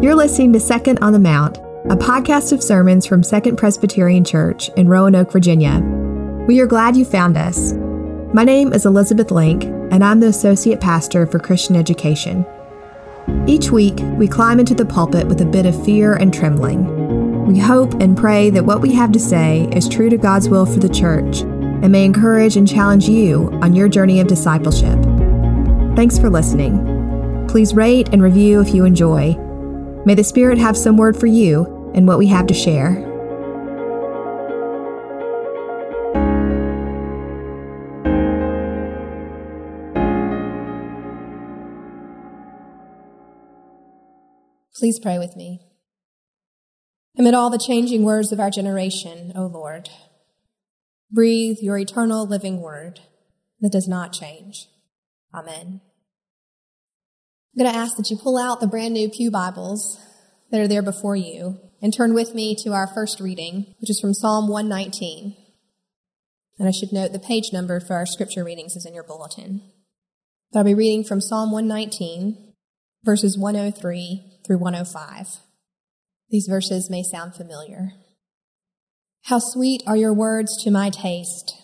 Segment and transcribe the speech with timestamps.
[0.00, 1.56] You're listening to Second on the Mount,
[1.86, 5.80] a podcast of sermons from Second Presbyterian Church in Roanoke, Virginia.
[6.46, 7.72] We are glad you found us.
[8.32, 12.46] My name is Elizabeth Link, and I'm the Associate Pastor for Christian Education.
[13.48, 17.46] Each week, we climb into the pulpit with a bit of fear and trembling.
[17.46, 20.64] We hope and pray that what we have to say is true to God's will
[20.64, 25.02] for the church and may encourage and challenge you on your journey of discipleship.
[25.96, 27.46] Thanks for listening.
[27.48, 29.36] Please rate and review if you enjoy
[30.04, 33.04] May the Spirit have some word for you and what we have to share.
[44.78, 45.60] Please pray with me.
[47.18, 49.90] Amid all the changing words of our generation, O Lord,
[51.10, 53.00] breathe your eternal living word
[53.60, 54.68] that does not change.
[55.34, 55.80] Amen.
[57.58, 59.98] I'm going to ask that you pull out the brand new Pew Bibles
[60.52, 63.98] that are there before you and turn with me to our first reading, which is
[63.98, 65.36] from Psalm 119.
[66.56, 69.62] And I should note the page number for our scripture readings is in your bulletin.
[70.52, 72.54] But I'll be reading from Psalm 119,
[73.02, 75.26] verses 103 through 105.
[76.30, 77.90] These verses may sound familiar.
[79.24, 81.56] How sweet are your words to my taste,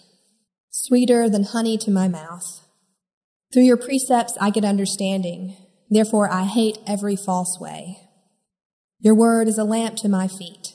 [0.71, 2.67] sweeter than honey to my mouth.
[3.53, 5.57] Through your precepts I get understanding.
[5.95, 7.99] Therefore, I hate every false way.
[8.99, 10.73] Your word is a lamp to my feet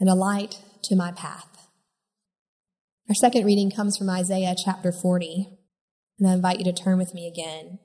[0.00, 1.68] and a light to my path.
[3.10, 5.48] Our second reading comes from Isaiah chapter 40,
[6.18, 7.78] and I invite you to turn with me again.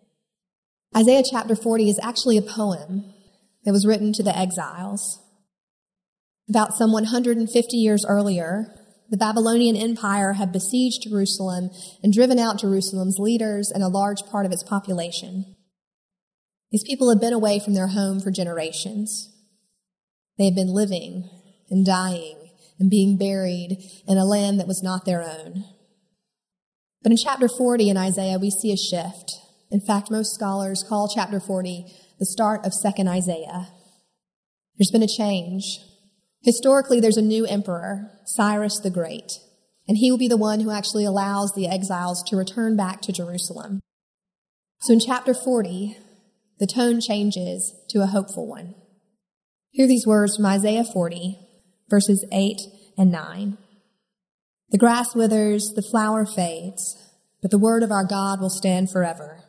[0.95, 3.14] Isaiah chapter 40 is actually a poem
[3.66, 5.22] that was written to the exiles.
[6.48, 8.73] About some 150 years earlier,
[9.09, 14.45] the Babylonian Empire had besieged Jerusalem and driven out Jerusalem's leaders and a large part
[14.45, 15.56] of its population.
[16.72, 19.33] These people had been away from their home for generations.
[20.38, 21.30] They had been living
[21.70, 22.36] and dying
[22.80, 25.66] and being buried in a land that was not their own.
[27.02, 29.33] But in chapter 40 in Isaiah, we see a shift.
[29.72, 31.86] In fact, most scholars call chapter 40
[32.20, 33.70] the start of second Isaiah.
[34.77, 35.80] There's been a change.
[36.44, 39.39] Historically, there's a new emperor, Cyrus the Great,
[39.88, 43.11] and he will be the one who actually allows the exiles to return back to
[43.11, 43.82] Jerusalem.
[44.82, 45.98] So in chapter 40,
[46.60, 48.76] the tone changes to a hopeful one.
[49.72, 51.38] Hear these words from Isaiah 40,
[51.90, 52.62] verses 8
[52.98, 53.58] and 9.
[54.70, 59.44] The grass withers, the flower fades, but the word of our God will stand forever.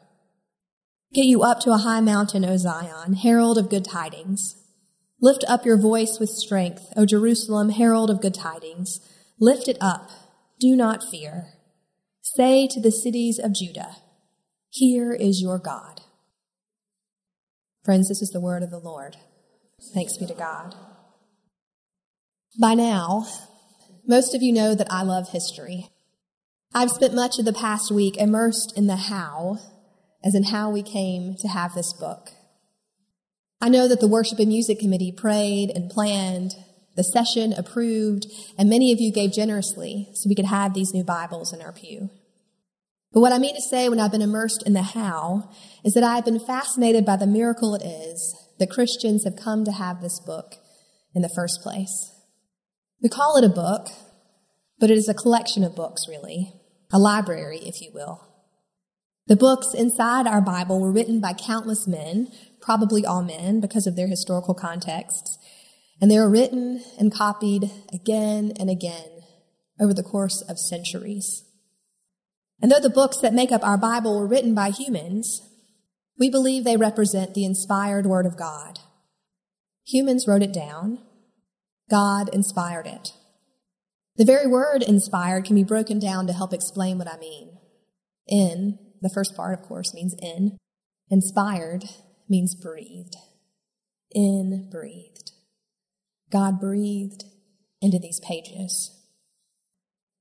[1.15, 4.57] Get you up to a high mountain, O Zion, herald of good tidings.
[5.21, 9.01] Lift up your voice with strength, O Jerusalem, herald of good tidings.
[9.41, 10.11] Lift it up.
[10.61, 11.55] Do not fear.
[12.21, 13.97] Say to the cities of Judah,
[14.69, 16.03] Here is your God.
[17.89, 19.17] Friends, this is the word of the Lord.
[19.95, 20.75] Thanks be to God.
[22.61, 23.27] By now,
[24.07, 25.89] most of you know that I love history.
[26.75, 29.57] I've spent much of the past week immersed in the how,
[30.23, 32.29] as in how we came to have this book.
[33.59, 36.57] I know that the Worship and Music Committee prayed and planned,
[36.95, 38.27] the session approved,
[38.59, 41.73] and many of you gave generously so we could have these new Bibles in our
[41.73, 42.11] pew.
[43.13, 45.51] But what I mean to say when I've been immersed in the how
[45.85, 49.73] is that I've been fascinated by the miracle it is that Christians have come to
[49.73, 50.57] have this book
[51.15, 52.13] in the first place.
[53.03, 53.89] We call it a book,
[54.79, 56.53] but it is a collection of books, really,
[56.93, 58.25] a library, if you will.
[59.27, 62.29] The books inside our Bible were written by countless men,
[62.61, 65.39] probably all men because of their historical contexts,
[66.01, 69.23] and they were written and copied again and again
[69.81, 71.45] over the course of centuries.
[72.61, 75.41] And though the books that make up our Bible were written by humans,
[76.19, 78.81] we believe they represent the inspired Word of God.
[79.87, 80.99] Humans wrote it down.
[81.89, 83.13] God inspired it.
[84.17, 87.57] The very word inspired can be broken down to help explain what I mean.
[88.27, 90.59] In, the first part, of course, means in.
[91.09, 91.85] Inspired
[92.29, 93.15] means breathed.
[94.11, 95.31] In breathed.
[96.31, 97.25] God breathed
[97.81, 98.98] into these pages.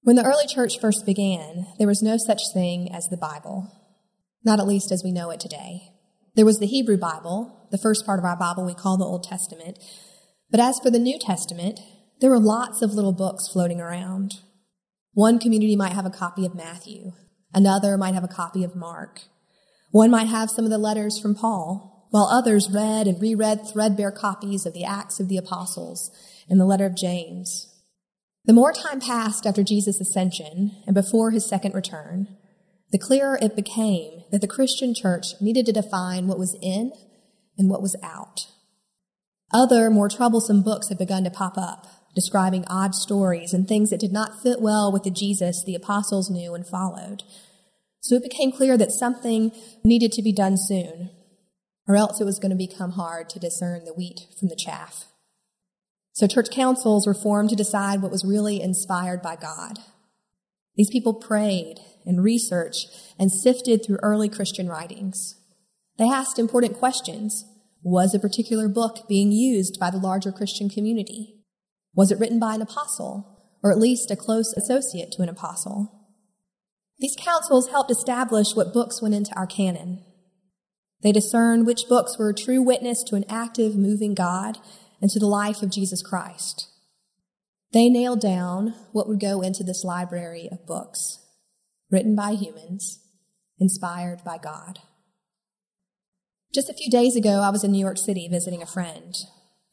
[0.07, 3.69] When the early church first began, there was no such thing as the Bible,
[4.42, 5.92] not at least as we know it today.
[6.33, 9.25] There was the Hebrew Bible, the first part of our Bible we call the Old
[9.25, 9.77] Testament.
[10.50, 11.81] But as for the New Testament,
[12.21, 14.36] there were lots of little books floating around.
[15.12, 17.12] One community might have a copy of Matthew,
[17.54, 19.24] another might have a copy of Mark.
[19.92, 24.13] One might have some of the letters from Paul, while others read and reread threadbare
[24.13, 26.09] copies of the Acts of the Apostles
[26.50, 27.74] and the letter of James.
[28.47, 32.29] The more time passed after Jesus' ascension and before his second return,
[32.94, 36.94] the clearer it became that the Christian church needed to define what was in
[37.57, 38.47] and what was out.
[39.53, 43.99] Other, more troublesome books had begun to pop up, describing odd stories and things that
[43.99, 47.23] did not fit well with the Jesus the apostles knew and followed.
[47.99, 49.51] So it became clear that something
[49.83, 51.09] needed to be done soon,
[51.85, 55.03] or else it was going to become hard to discern the wheat from the chaff.
[56.18, 59.78] So church councils were formed to decide what was really inspired by God.
[60.75, 61.75] These people prayed
[62.08, 62.88] and researched
[63.19, 65.40] and sifted through early Christian writings.
[66.00, 67.46] They asked important questions.
[67.84, 71.36] Was a particular book being used by the larger Christian community?
[71.94, 76.08] Was it written by an apostle, or at least a close associate to an apostle?
[76.98, 80.04] These councils helped establish what books went into our canon.
[81.04, 84.58] They discerned which books were a true witness to an active, moving God
[85.01, 86.67] and to the life of Jesus Christ.
[87.73, 91.19] They nailed down what would go into this library of books,
[91.91, 92.99] written by humans,
[93.59, 94.79] inspired by God.
[96.53, 99.15] Just a few days ago, I was in New York City visiting a friend.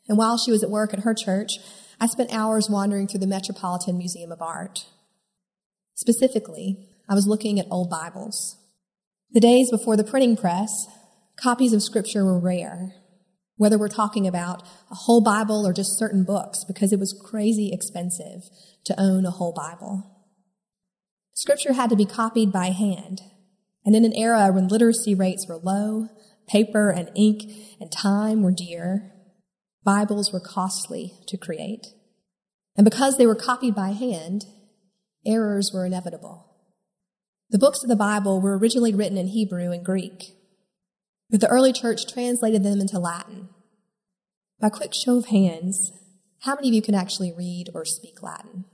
[0.08, 1.52] And while she was at work at her church,
[2.00, 4.86] I spent hours wandering through the Metropolitan Museum of Art.
[5.94, 8.58] Specifically, I was looking at old Bibles.
[9.30, 10.86] The days before the printing press,
[11.36, 12.94] copies of scripture were rare,
[13.56, 17.70] whether we're talking about a whole Bible or just certain books, because it was crazy
[17.72, 18.42] expensive
[18.84, 20.10] to own a whole Bible.
[21.34, 23.22] Scripture had to be copied by hand,
[23.84, 26.08] and in an era when literacy rates were low,
[26.46, 27.42] paper and ink
[27.80, 29.12] and time were dear,
[29.84, 31.88] Bibles were costly to create.
[32.76, 34.46] And because they were copied by hand,
[35.26, 36.50] errors were inevitable.
[37.50, 40.22] The books of the Bible were originally written in Hebrew and Greek,
[41.34, 43.48] but the early church translated them into Latin.
[44.60, 45.90] By quick show of hands,
[46.42, 48.66] how many of you can actually read or speak Latin?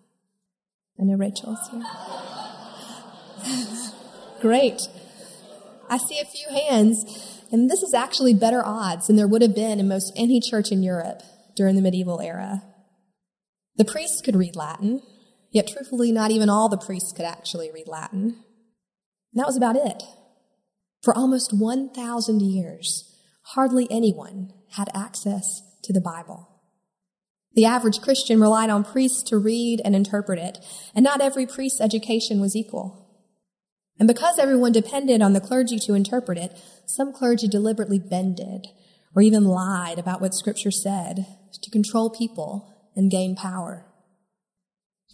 [1.01, 1.83] I know Rachel's here.
[4.43, 4.79] Great.
[5.89, 9.55] I see a few hands, and this is actually better odds than there would have
[9.55, 11.23] been in most any church in Europe
[11.57, 12.62] during the medieval era.
[13.77, 15.01] The priests could read Latin,
[15.51, 18.21] yet truthfully, not even all the priests could actually read Latin.
[19.33, 20.03] And that was about it.
[21.02, 23.14] For almost 1,000 years,
[23.55, 26.49] hardly anyone had access to the Bible.
[27.55, 30.58] The average Christian relied on priests to read and interpret it,
[30.94, 33.08] and not every priest's education was equal.
[33.99, 36.56] And because everyone depended on the clergy to interpret it,
[36.87, 38.67] some clergy deliberately bended
[39.14, 41.26] or even lied about what scripture said
[41.61, 43.85] to control people and gain power.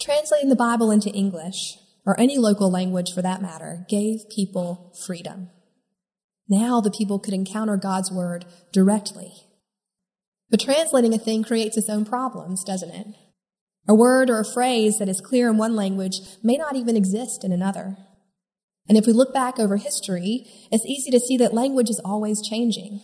[0.00, 5.48] Translating the Bible into English, or any local language for that matter, gave people freedom.
[6.48, 9.32] Now the people could encounter God's word directly
[10.50, 13.06] but translating a thing creates its own problems, doesn't it?
[13.88, 17.44] A word or a phrase that is clear in one language may not even exist
[17.44, 17.96] in another.
[18.88, 22.46] And if we look back over history, it's easy to see that language is always
[22.46, 23.00] changing.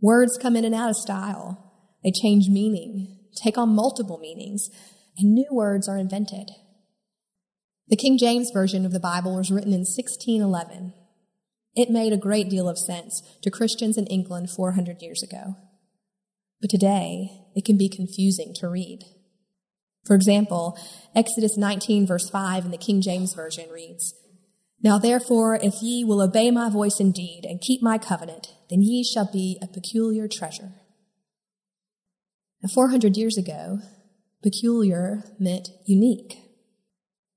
[0.00, 1.72] Words come in and out of style.
[2.02, 4.70] They change meaning, take on multiple meanings,
[5.18, 6.50] and new words are invented.
[7.88, 10.94] The King James Version of the Bible was written in 1611.
[11.74, 15.56] It made a great deal of sense to Christians in England 400 years ago.
[16.60, 19.00] But today, it can be confusing to read.
[20.04, 20.78] For example,
[21.14, 24.14] Exodus 19 verse 5 in the King James Version reads,
[24.82, 29.02] Now therefore, if ye will obey my voice indeed and keep my covenant, then ye
[29.04, 30.72] shall be a peculiar treasure.
[32.62, 33.78] Now, 400 years ago,
[34.42, 36.36] peculiar meant unique.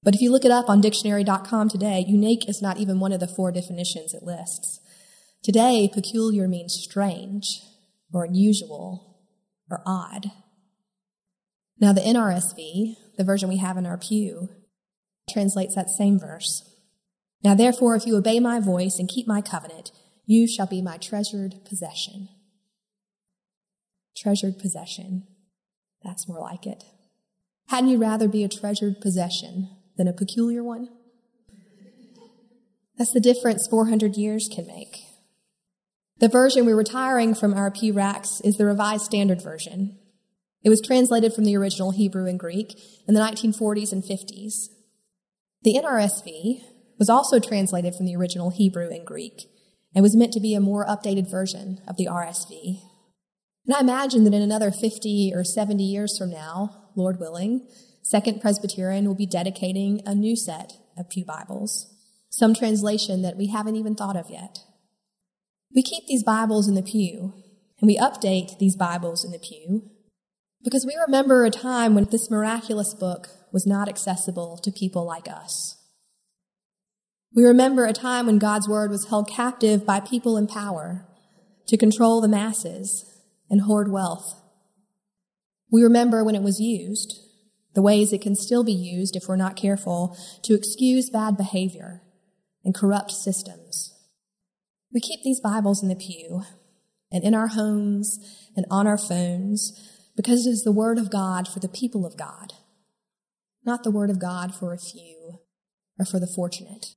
[0.06, 3.20] But if you look it up on dictionary.com today, unique is not even one of
[3.20, 4.80] the four definitions it lists.
[5.42, 7.60] Today, peculiar means strange
[8.14, 9.18] or unusual
[9.70, 10.28] or odd.
[11.80, 14.50] Now, the NRSV, the version we have in our pew,
[15.28, 16.62] translates that same verse.
[17.44, 19.92] Now, therefore, if you obey my voice and keep my covenant,
[20.28, 22.30] you shall be my treasured possession.
[24.16, 25.26] Treasured possession.
[26.04, 26.84] That's more like it.
[27.70, 30.90] Hadn't you rather be a treasured possession than a peculiar one?
[32.98, 34.98] That's the difference 400 years can make.
[36.20, 39.98] The version we're retiring from our pew racks is the Revised Standard Version.
[40.64, 44.70] It was translated from the original Hebrew and Greek in the 1940s and 50s.
[45.64, 46.62] The NRSV
[46.98, 49.44] was also translated from the original Hebrew and Greek
[49.94, 52.82] and was meant to be a more updated version of the RSV.
[53.66, 57.68] And I imagine that in another 50 or 70 years from now, Lord willing,
[58.08, 61.92] Second Presbyterian will be dedicating a new set of Pew Bibles,
[62.30, 64.60] some translation that we haven't even thought of yet.
[65.74, 67.34] We keep these Bibles in the pew,
[67.80, 69.90] and we update these Bibles in the pew
[70.64, 75.28] because we remember a time when this miraculous book was not accessible to people like
[75.28, 75.76] us.
[77.36, 81.08] We remember a time when God's word was held captive by people in power
[81.66, 83.20] to control the masses
[83.50, 84.44] and hoard wealth
[85.72, 87.25] We remember when it was used,
[87.75, 92.01] the ways it can still be used if we're not careful to excuse bad behavior
[92.63, 93.94] and corrupt systems.
[94.94, 96.44] We keep these Bibles in the pew
[97.12, 98.17] and in our homes
[98.55, 99.74] and on our phones
[100.15, 102.53] because it is the Word of God for the people of God,
[103.65, 105.41] not the Word of God for a few
[106.00, 106.96] or for the fortunate.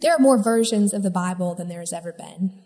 [0.00, 2.62] There are more versions of the Bible than there has ever been,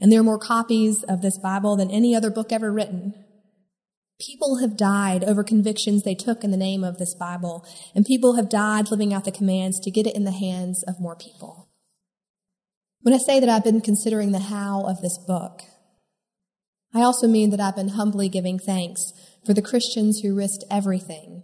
[0.00, 3.21] and there are more copies of this Bible than any other book ever written.
[4.20, 8.36] People have died over convictions they took in the name of this Bible, and people
[8.36, 11.68] have died living out the commands to get it in the hands of more people.
[13.00, 15.62] When I say that I've been considering the how of this book,
[16.94, 19.12] I also mean that I've been humbly giving thanks
[19.44, 21.42] for the Christians who risked everything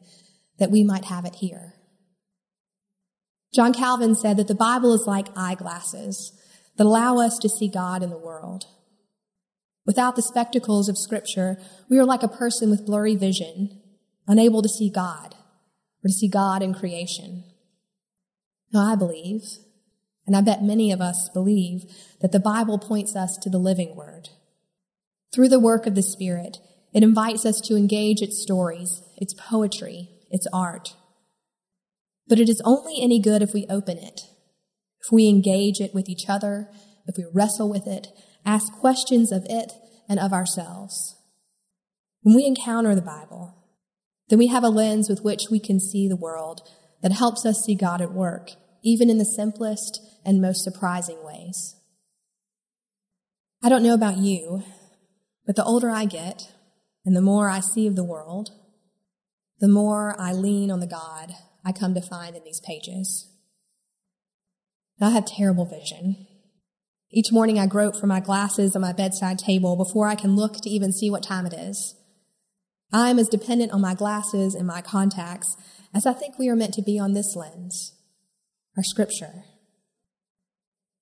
[0.59, 1.75] that we might have it here.
[3.55, 6.33] John Calvin said that the Bible is like eyeglasses
[6.77, 8.67] that allow us to see God in the world.
[9.89, 11.57] Without the spectacles of Scripture,
[11.89, 13.81] we are like a person with blurry vision,
[14.27, 15.35] unable to see God
[16.05, 17.43] or to see God in creation.
[18.71, 19.45] Now, I believe,
[20.27, 21.87] and I bet many of us believe,
[22.21, 24.29] that the Bible points us to the living Word.
[25.33, 26.59] Through the work of the Spirit,
[26.93, 30.97] it invites us to engage its stories, its poetry, its art.
[32.27, 34.21] But it is only any good if we open it,
[35.03, 36.69] if we engage it with each other,
[37.07, 38.09] if we wrestle with it,
[38.49, 39.73] ask questions of it
[40.09, 41.17] and of ourselves.
[42.23, 43.55] When we encounter the Bible,
[44.29, 46.63] then we have a lens with which we can see the world
[47.03, 48.53] that helps us see God at work,
[48.83, 51.77] even in the simplest and most surprising ways.
[53.63, 54.63] I don't know about you,
[55.47, 56.51] but the older I get
[57.05, 58.51] and the more I see of the world,
[59.61, 61.35] the more I lean on the God
[61.67, 63.31] I come to find in these pages.
[65.01, 66.27] I have terrible vision.
[67.11, 70.61] Each morning I grope for my glasses on my bedside table before I can look
[70.61, 71.95] to even see what time it is.
[72.93, 75.57] I am as dependent on my glasses and my contacts
[75.95, 77.95] as I think we are meant to be on this lens,
[78.77, 79.45] our scripture.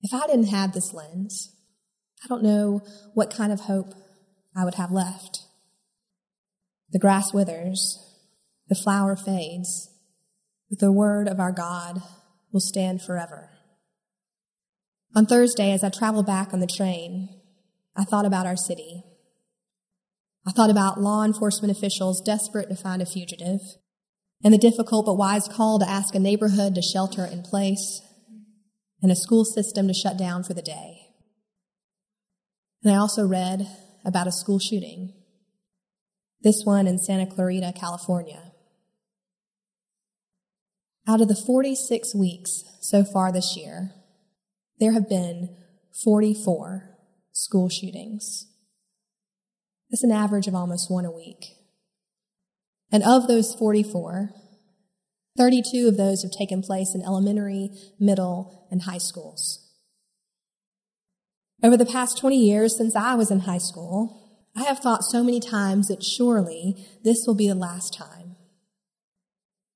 [0.01, 1.53] If I didn't have this lens,
[2.23, 2.81] I don't know
[3.13, 3.93] what kind of hope
[4.55, 5.41] I would have left.
[6.91, 7.99] The grass withers,
[8.69, 9.89] the flower fades,
[10.69, 12.01] but the word of our God
[12.53, 13.49] will stand forever.
[15.17, 17.29] On Thursday, as I traveled back on the train,
[17.95, 19.01] I thought about our city.
[20.45, 23.61] I thought about law enforcement officials desperate to find a fugitive
[24.43, 27.99] and the difficult but wise call to ask a neighborhood to shelter in place
[29.01, 30.99] and a school system to shut down for the day.
[32.83, 33.67] And I also read
[34.05, 35.15] about a school shooting,
[36.41, 38.51] this one in Santa Clarita, California.
[41.07, 43.95] Out of the 46 weeks so far this year,
[44.79, 45.55] there have been
[46.03, 46.97] 44
[47.31, 48.47] school shootings.
[49.89, 51.45] That's an average of almost one a week.
[52.91, 54.31] And of those 44,
[55.37, 57.69] 32 of those have taken place in elementary,
[57.99, 59.63] middle, and high schools.
[61.63, 65.23] Over the past 20 years since I was in high school, I have thought so
[65.23, 68.35] many times that surely this will be the last time.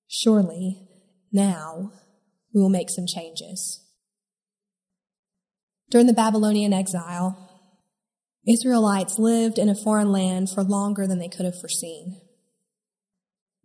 [0.07, 0.87] Surely
[1.31, 1.91] now
[2.53, 3.80] we will make some changes.
[5.91, 7.49] During the Babylonian exile,
[8.47, 12.21] Israelites lived in a foreign land for longer than they could have foreseen.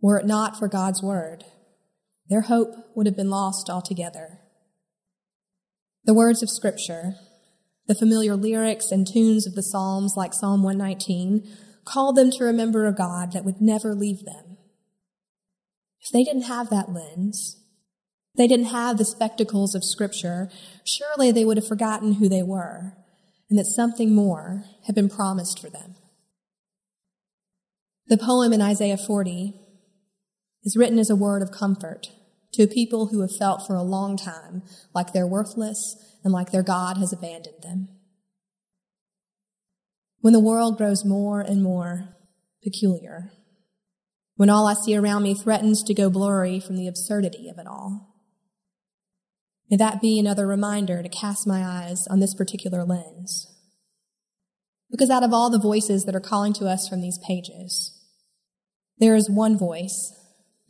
[0.01, 1.45] Were it not for God's word,
[2.27, 4.39] their hope would have been lost altogether.
[6.03, 7.15] The words of Scripture,
[7.87, 11.47] the familiar lyrics and tunes of the Psalms like Psalm 119,
[11.85, 14.57] called them to remember a God that would never leave them.
[16.01, 17.63] If they didn't have that lens,
[18.37, 20.49] they didn't have the spectacles of Scripture,
[20.83, 22.93] surely they would have forgotten who they were
[23.49, 25.95] and that something more had been promised for them.
[28.07, 29.53] The poem in Isaiah 40
[30.63, 32.07] is written as a word of comfort
[32.53, 34.63] to a people who have felt for a long time
[34.93, 37.89] like they're worthless and like their God has abandoned them.
[40.21, 42.15] When the world grows more and more
[42.63, 43.31] peculiar,
[44.35, 47.67] when all I see around me threatens to go blurry from the absurdity of it
[47.67, 48.16] all,
[49.69, 53.53] May that be another reminder to cast my eyes on this particular lens.
[54.89, 57.93] Because out of all the voices that are calling to us from these pages,
[58.97, 60.13] there is one voice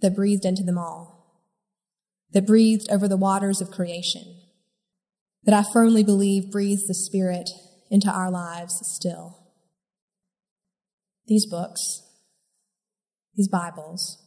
[0.02, 1.44] that breathed into them all,
[2.32, 4.24] that breathed over the waters of creation,
[5.44, 7.50] that I firmly believe breathes the Spirit
[7.92, 9.38] into our lives still.
[11.28, 12.02] These books,
[13.36, 14.24] these Bibles,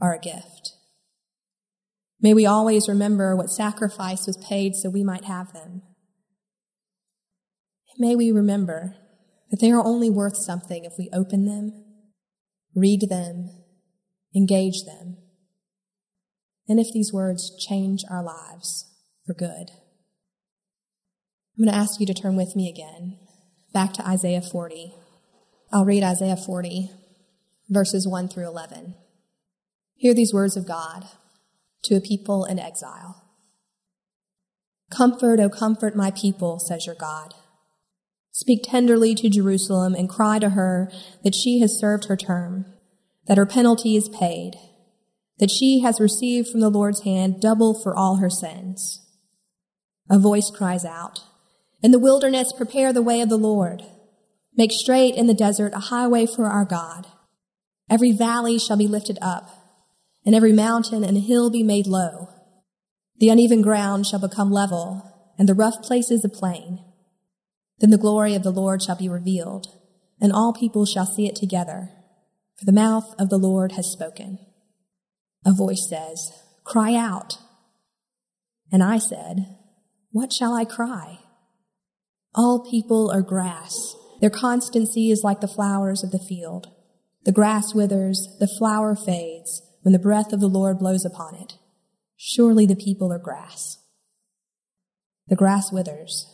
[0.00, 0.72] are a gift.
[2.22, 5.82] May we always remember what sacrifice was paid so we might have them.
[7.98, 8.96] may we remember
[9.50, 11.82] that they are only worth something if we open them
[12.74, 13.50] read them,
[14.34, 15.18] engage them.
[16.68, 18.90] And if these words change our lives
[19.26, 19.70] for good.
[21.58, 23.18] I'm going to ask you to turn with me again
[23.74, 24.94] back to Isaiah 40.
[25.72, 26.90] I'll read Isaiah 40,
[27.68, 28.94] verses 1 through 11.
[29.96, 31.04] Hear these words of God
[31.84, 33.22] to a people in exile.
[34.90, 37.34] Comfort, O comfort my people, says your God.
[38.30, 40.90] Speak tenderly to Jerusalem and cry to her
[41.22, 42.66] that she has served her term,
[43.26, 44.54] that her penalty is paid,
[45.38, 49.06] that she has received from the Lord's hand double for all her sins.
[50.10, 51.20] A voice cries out,
[51.82, 53.82] In the wilderness prepare the way of the Lord.
[54.56, 57.06] Make straight in the desert a highway for our God.
[57.90, 59.61] Every valley shall be lifted up,
[60.24, 62.28] and every mountain and hill be made low.
[63.18, 66.80] The uneven ground shall become level, and the rough places a plain.
[67.78, 69.66] Then the glory of the Lord shall be revealed,
[70.20, 71.90] and all people shall see it together,
[72.56, 74.38] for the mouth of the Lord has spoken.
[75.44, 76.32] A voice says,
[76.64, 77.38] Cry out.
[78.70, 79.56] And I said,
[80.12, 81.18] What shall I cry?
[82.34, 83.96] All people are grass.
[84.20, 86.68] Their constancy is like the flowers of the field.
[87.24, 91.54] The grass withers, the flower fades when the breath of the Lord blows upon it.
[92.16, 93.78] Surely the people are grass.
[95.28, 96.26] The grass withers,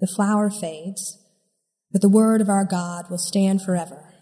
[0.00, 1.18] the flower fades,
[1.92, 4.14] but the word of our God will stand forever.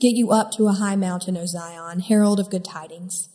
[0.00, 3.28] Get you up to a high mountain, O Zion, herald of good tidings.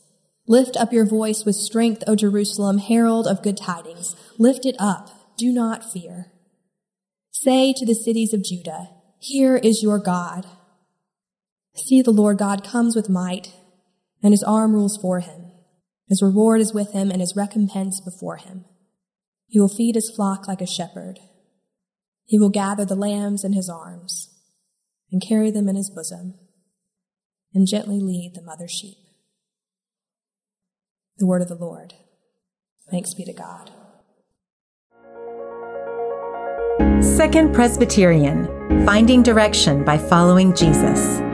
[0.48, 4.16] Lift up your voice with strength, O Jerusalem, herald of good tidings.
[4.38, 5.10] Lift it up.
[5.38, 6.32] Do not fear.
[7.32, 8.90] Say to the cities of Judah,
[9.20, 10.46] Here is your God.
[11.76, 13.54] See, the Lord God comes with might,
[14.26, 15.52] and his arm rules for him.
[16.08, 18.66] His reward is with him, and his recompense before him.
[19.46, 21.20] He will feed his flock like a shepherd.
[22.24, 24.34] He will gather the lambs in his arms
[25.12, 26.40] and carry them in his bosom
[27.54, 28.98] and gently lead the mother sheep.
[31.20, 31.94] The word of the Lord.
[32.90, 33.70] Thanks be to God.
[37.04, 41.25] Second Presbyterian Finding Direction by Following Jesus.